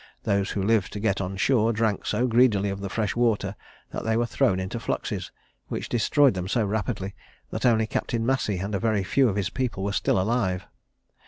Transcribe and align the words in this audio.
Those 0.23 0.49
who 0.49 0.63
lived 0.63 0.91
to 0.93 0.99
get 0.99 1.21
on 1.21 1.37
shore 1.37 1.71
drank 1.71 2.07
so 2.07 2.25
greedily 2.25 2.71
of 2.71 2.79
the 2.81 2.89
fresh 2.89 3.15
water, 3.15 3.55
that 3.91 4.03
they 4.03 4.17
were 4.17 4.25
thrown 4.25 4.59
into 4.59 4.79
fluxes, 4.79 5.31
which 5.67 5.89
destroyed 5.89 6.33
them 6.33 6.47
so 6.47 6.65
rapidly, 6.65 7.13
that 7.51 7.67
only 7.67 7.85
Captain 7.85 8.25
Massey 8.25 8.57
and 8.57 8.73
a 8.73 8.79
very 8.79 9.03
few 9.03 9.29
of 9.29 9.35
his 9.35 9.51
people 9.51 9.83
were 9.83 9.93
still 9.93 10.19
alive. 10.19 10.65